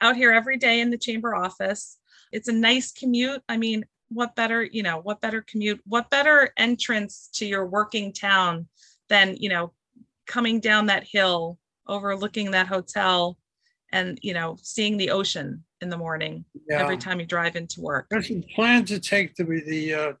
Out 0.00 0.16
here 0.16 0.32
every 0.32 0.56
day 0.58 0.80
in 0.80 0.90
the 0.90 0.98
chamber 0.98 1.34
office. 1.34 1.98
It's 2.32 2.48
a 2.48 2.52
nice 2.52 2.92
commute. 2.92 3.42
I 3.48 3.56
mean, 3.56 3.84
what 4.14 4.34
better, 4.34 4.62
you 4.62 4.82
know, 4.82 4.98
what 4.98 5.20
better 5.20 5.42
commute, 5.42 5.80
what 5.86 6.10
better 6.10 6.52
entrance 6.56 7.28
to 7.34 7.46
your 7.46 7.66
working 7.66 8.12
town 8.12 8.68
than, 9.08 9.36
you 9.36 9.48
know, 9.48 9.72
coming 10.26 10.60
down 10.60 10.86
that 10.86 11.04
hill, 11.04 11.58
overlooking 11.86 12.52
that 12.52 12.66
hotel, 12.66 13.36
and 13.94 14.18
you 14.22 14.34
know 14.34 14.58
seeing 14.60 14.98
the 14.98 15.10
ocean 15.10 15.64
in 15.80 15.88
the 15.88 15.96
morning 15.96 16.44
yeah. 16.68 16.82
every 16.82 16.98
time 16.98 17.20
you 17.20 17.26
drive 17.26 17.56
into 17.56 17.80
work? 17.80 18.06
There's 18.10 18.28
some 18.28 18.44
plans 18.54 18.90
to 18.90 18.98
take 18.98 19.34
to 19.36 19.44
be 19.44 19.60
the 19.60 19.94
uh, 19.94 20.12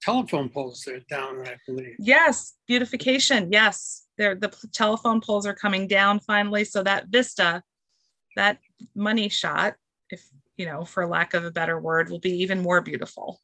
telephone 0.00 0.48
poles 0.48 0.82
there 0.86 1.00
down 1.10 1.46
i 1.46 1.56
believe. 1.66 1.96
Yes 1.98 2.54
beautification 2.66 3.50
yes. 3.52 4.06
There 4.16 4.34
the 4.34 4.54
telephone 4.72 5.20
poles 5.20 5.46
are 5.46 5.54
coming 5.54 5.86
down 5.88 6.20
finally 6.20 6.64
so 6.64 6.82
that 6.82 7.08
vista 7.08 7.62
that 8.36 8.58
money 8.94 9.28
shot 9.28 9.74
if 10.10 10.22
you 10.60 10.66
know 10.66 10.84
for 10.84 11.06
lack 11.06 11.32
of 11.32 11.42
a 11.46 11.50
better 11.50 11.80
word 11.80 12.10
will 12.10 12.18
be 12.18 12.42
even 12.42 12.60
more 12.60 12.82
beautiful. 12.82 13.40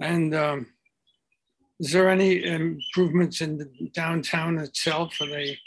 And 0.00 0.34
um, 0.34 0.66
is 1.78 1.92
there 1.92 2.08
any 2.08 2.42
improvements 2.42 3.42
in 3.42 3.58
the 3.58 3.90
downtown 3.92 4.58
itself? 4.58 5.20
Are 5.20 5.26
they 5.26 5.58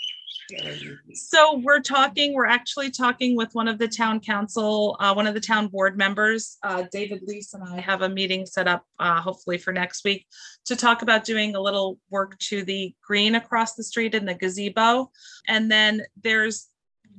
so 1.14 1.60
we're 1.60 1.80
talking, 1.80 2.34
we're 2.34 2.48
actually 2.48 2.90
talking 2.90 3.36
with 3.36 3.54
one 3.54 3.68
of 3.68 3.78
the 3.78 3.88
town 3.88 4.20
council, 4.20 4.98
uh, 5.00 5.14
one 5.14 5.28
of 5.28 5.36
the 5.36 5.40
town 5.40 5.68
board 5.68 5.96
members, 5.96 6.58
uh, 6.64 6.86
David 6.92 7.22
Lys 7.28 7.54
and 7.54 7.64
I 7.64 7.80
have 7.80 8.02
a 8.02 8.10
meeting 8.10 8.48
set 8.48 8.68
up, 8.68 8.84
uh, 8.98 9.22
hopefully 9.22 9.60
for 9.60 9.72
next 9.72 10.04
week 10.04 10.26
to 10.66 10.76
talk 10.76 11.04
about 11.04 11.24
doing 11.24 11.54
a 11.54 11.62
little 11.62 12.00
work 12.10 12.36
to 12.40 12.64
the 12.64 12.96
green 13.06 13.36
across 13.36 13.76
the 13.76 13.84
street 13.84 14.16
in 14.16 14.26
the 14.26 14.34
gazebo. 14.34 15.12
And 15.48 15.70
then 15.70 16.02
there's 16.24 16.68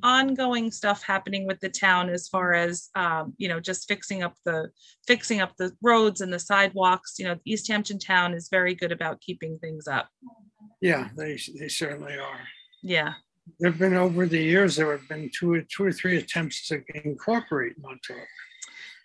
ongoing 0.02 0.71
stuff 0.71 1.02
happening 1.02 1.47
with 1.47 1.61
the 1.61 1.69
town 1.69 2.09
as 2.09 2.28
far 2.28 2.54
as 2.54 2.88
um, 2.95 3.35
you 3.38 3.49
know 3.49 3.61
just 3.61 3.88
fixing 3.88 4.23
up 4.23 4.35
the 4.45 4.71
fixing 5.07 5.40
up 5.40 5.52
the 5.59 5.73
roads 5.83 6.21
and 6.21 6.33
the 6.33 6.38
sidewalks 6.38 7.16
you 7.19 7.25
know 7.25 7.37
east 7.45 7.69
hampton 7.69 7.99
town 7.99 8.35
is 8.35 8.49
very 8.50 8.75
good 8.75 8.92
about 8.92 9.21
keeping 9.21 9.59
things 9.59 9.87
up 9.87 10.09
yeah 10.80 11.09
they, 11.16 11.38
they 11.59 11.69
certainly 11.69 12.19
are 12.19 12.40
yeah. 12.83 13.14
There 13.59 13.71
have 13.71 13.80
been 13.80 13.95
over 13.95 14.26
the 14.26 14.38
years, 14.38 14.76
there 14.76 14.92
have 14.92 15.09
been 15.09 15.30
two 15.37 15.54
or 15.54 15.62
two 15.62 15.85
or 15.85 15.92
three 15.92 16.19
attempts 16.19 16.69
to 16.69 16.83
incorporate 17.04 17.75
Montauk. 17.80 18.16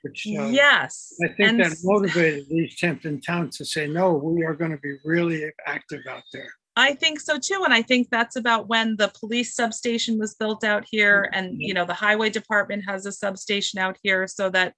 Which, 0.03 0.27
uh, 0.27 0.45
yes. 0.45 1.15
I 1.23 1.29
think 1.29 1.49
and 1.49 1.59
that 1.61 1.77
motivated 1.83 2.51
East 2.51 2.79
Hampton 2.79 3.21
Town 3.21 3.49
to 3.53 3.65
say, 3.65 3.87
no, 3.87 4.13
we 4.13 4.43
are 4.43 4.53
going 4.53 4.69
to 4.69 4.77
be 4.77 4.97
really 5.03 5.51
active 5.65 6.01
out 6.07 6.21
there. 6.31 6.51
I 6.77 6.93
think 6.93 7.19
so 7.19 7.37
too. 7.39 7.61
And 7.63 7.73
I 7.73 7.81
think 7.81 8.09
that's 8.09 8.35
about 8.35 8.67
when 8.67 8.97
the 8.97 9.11
police 9.19 9.55
substation 9.55 10.19
was 10.19 10.35
built 10.35 10.63
out 10.63 10.85
here. 10.89 11.29
And, 11.31 11.55
you 11.57 11.73
know, 11.73 11.85
the 11.85 11.93
highway 11.93 12.29
department 12.29 12.83
has 12.85 13.05
a 13.05 13.11
substation 13.11 13.79
out 13.79 13.97
here 14.03 14.27
so 14.27 14.49
that, 14.49 14.73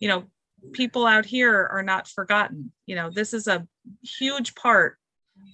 you 0.00 0.08
know, 0.08 0.24
people 0.72 1.06
out 1.06 1.24
here 1.24 1.66
are 1.72 1.82
not 1.82 2.08
forgotten. 2.08 2.72
You 2.84 2.96
know, 2.96 3.10
this 3.10 3.32
is 3.32 3.46
a 3.46 3.66
huge 4.02 4.54
part 4.54 4.96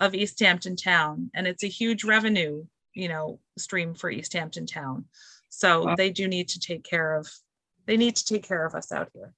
of 0.00 0.14
East 0.14 0.40
Hampton 0.40 0.74
Town 0.74 1.30
and 1.34 1.46
it's 1.46 1.62
a 1.62 1.68
huge 1.68 2.02
revenue 2.02 2.64
you 2.96 3.08
know 3.08 3.38
stream 3.56 3.94
for 3.94 4.10
East 4.10 4.32
Hampton 4.32 4.66
Town. 4.66 5.04
So 5.50 5.94
they 5.96 6.10
do 6.10 6.26
need 6.26 6.48
to 6.48 6.58
take 6.58 6.82
care 6.82 7.14
of 7.14 7.28
they 7.86 7.96
need 7.96 8.16
to 8.16 8.24
take 8.24 8.48
care 8.48 8.66
of 8.66 8.74
us 8.74 8.90
out 8.90 9.10
here. 9.14 9.32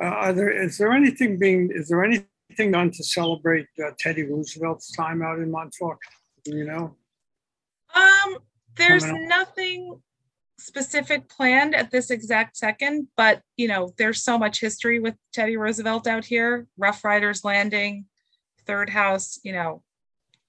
Uh, 0.00 0.06
are 0.06 0.32
there 0.32 0.50
is 0.50 0.78
there 0.78 0.92
anything 0.92 1.38
being 1.38 1.70
is 1.74 1.88
there 1.88 2.02
anything 2.02 2.26
done 2.56 2.90
to 2.90 3.04
celebrate 3.04 3.66
uh, 3.84 3.90
Teddy 3.98 4.24
Roosevelt's 4.24 4.92
time 4.92 5.22
out 5.22 5.38
in 5.38 5.50
Montauk? 5.50 5.98
You 6.46 6.64
know? 6.64 6.96
Um, 7.94 8.38
there's 8.76 9.04
nothing 9.04 10.00
specific 10.58 11.28
planned 11.28 11.74
at 11.74 11.90
this 11.90 12.10
exact 12.10 12.56
second, 12.56 13.08
but 13.16 13.42
you 13.56 13.68
know, 13.68 13.92
there's 13.98 14.22
so 14.22 14.38
much 14.38 14.60
history 14.60 15.00
with 15.00 15.14
Teddy 15.32 15.56
Roosevelt 15.56 16.06
out 16.06 16.24
here. 16.24 16.66
Rough 16.76 17.04
Riders 17.04 17.44
Landing, 17.44 18.06
Third 18.66 18.90
House. 18.90 19.38
You 19.42 19.52
know, 19.52 19.82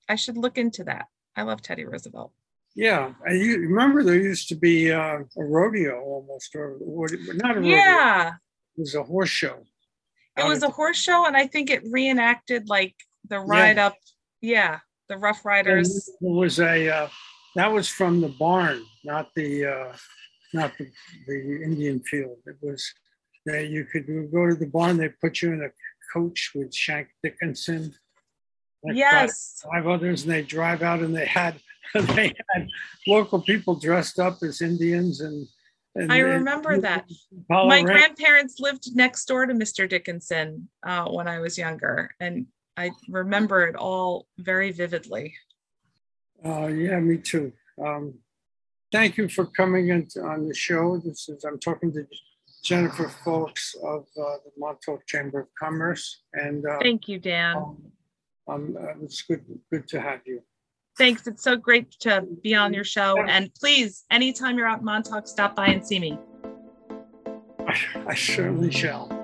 I 0.09 0.15
should 0.15 0.37
look 0.37 0.57
into 0.57 0.83
that. 0.85 1.07
I 1.35 1.43
love 1.43 1.61
Teddy 1.61 1.85
Roosevelt. 1.85 2.31
Yeah, 2.75 3.13
I 3.27 3.31
remember 3.31 4.03
there 4.03 4.15
used 4.15 4.47
to 4.49 4.55
be 4.55 4.91
uh, 4.91 5.19
a 5.37 5.43
rodeo 5.43 5.99
almost, 6.01 6.55
or, 6.55 6.77
or 6.85 7.07
not 7.33 7.57
a 7.57 7.59
rodeo. 7.59 7.75
Yeah, 7.75 8.29
it 8.77 8.79
was 8.79 8.95
a 8.95 9.03
horse 9.03 9.29
show. 9.29 9.63
It 10.37 10.45
was 10.45 10.63
a 10.63 10.69
horse 10.69 10.97
show, 10.97 11.25
and 11.25 11.35
I 11.35 11.47
think 11.47 11.69
it 11.69 11.83
reenacted 11.89 12.69
like 12.69 12.95
the 13.27 13.39
ride 13.39 13.77
yeah. 13.77 13.87
up. 13.87 13.95
Yeah, 14.41 14.79
the 15.09 15.17
Rough 15.17 15.45
Riders. 15.45 16.09
it 16.09 16.15
was 16.21 16.59
a 16.59 16.89
uh, 16.89 17.09
that 17.55 17.71
was 17.71 17.87
from 17.87 18.21
the 18.21 18.29
barn, 18.29 18.83
not 19.03 19.29
the 19.35 19.65
uh, 19.65 19.93
not 20.53 20.71
the, 20.77 20.87
the 21.27 21.61
Indian 21.63 21.99
field. 22.01 22.37
It 22.45 22.57
was 22.61 22.91
that 23.45 23.67
you 23.67 23.85
could 23.85 24.07
go 24.31 24.47
to 24.47 24.55
the 24.55 24.67
barn. 24.67 24.97
They 24.97 25.09
put 25.09 25.41
you 25.41 25.51
in 25.53 25.63
a 25.63 25.69
coach 26.13 26.51
with 26.55 26.73
Shank 26.73 27.09
Dickinson. 27.23 27.93
Yes. 28.83 29.61
Five, 29.63 29.83
five 29.83 29.87
others, 29.87 30.23
and 30.23 30.31
they 30.31 30.41
drive 30.41 30.81
out, 30.81 30.99
and 30.99 31.15
they 31.15 31.25
had 31.25 31.59
they 31.93 32.33
had 32.53 32.67
local 33.05 33.41
people 33.41 33.75
dressed 33.75 34.19
up 34.19 34.41
as 34.43 34.61
Indians 34.61 35.21
and 35.21 35.47
And- 35.95 36.11
I 36.11 36.17
and- 36.17 36.27
remember 36.27 36.79
that. 36.79 37.09
Apollo 37.49 37.67
My 37.67 37.81
grandparents 37.81 38.59
lived 38.59 38.95
next 38.95 39.25
door 39.25 39.45
to 39.45 39.53
Mr. 39.53 39.87
Dickinson 39.87 40.69
uh, 40.83 41.09
when 41.09 41.27
I 41.27 41.39
was 41.39 41.57
younger, 41.57 42.11
and 42.19 42.47
I 42.77 42.91
remember 43.09 43.67
it 43.67 43.75
all 43.75 44.27
very 44.37 44.71
vividly. 44.71 45.35
Uh, 46.43 46.67
yeah, 46.67 46.99
me 46.99 47.17
too. 47.17 47.51
Um, 47.83 48.15
thank 48.91 49.17
you 49.17 49.27
for 49.27 49.45
coming 49.45 49.89
in 49.89 50.07
on 50.23 50.47
the 50.47 50.53
show. 50.55 50.97
This 50.97 51.29
is, 51.29 51.43
I'm 51.43 51.59
talking 51.59 51.91
to 51.93 52.07
Jennifer 52.63 53.09
Folks 53.09 53.75
of 53.83 54.05
uh, 54.17 54.37
the 54.45 54.51
Montauk 54.57 55.05
Chamber 55.05 55.41
of 55.41 55.47
Commerce 55.59 56.23
and 56.33 56.65
uh, 56.65 56.79
Thank 56.81 57.07
you, 57.07 57.19
Dan. 57.19 57.57
um, 57.57 57.91
um, 58.47 58.77
uh, 58.79 59.03
it's 59.03 59.21
good, 59.23 59.43
good 59.71 59.87
to 59.89 59.99
have 60.01 60.21
you. 60.25 60.41
Thanks. 60.97 61.27
It's 61.27 61.43
so 61.43 61.55
great 61.55 61.91
to 62.01 62.25
be 62.43 62.53
on 62.55 62.73
your 62.73 62.83
show. 62.83 63.17
And 63.21 63.53
please, 63.53 64.05
anytime 64.11 64.57
you're 64.57 64.67
out 64.67 64.79
in 64.79 64.85
Montauk, 64.85 65.27
stop 65.27 65.55
by 65.55 65.67
and 65.67 65.85
see 65.85 65.99
me. 65.99 66.19
I 68.07 68.15
certainly 68.15 68.71
shall. 68.71 69.20